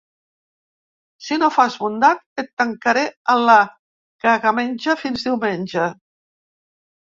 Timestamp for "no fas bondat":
1.41-2.23